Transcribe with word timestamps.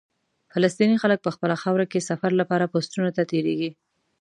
فلسطیني 0.51 0.95
خلک 1.03 1.19
په 1.25 1.31
خپله 1.35 1.55
خاوره 1.61 1.85
کې 1.91 2.07
سفر 2.09 2.31
لپاره 2.41 2.69
پوسټونو 2.73 3.09
ته 3.15 3.21
تېرېږي. 3.31 3.69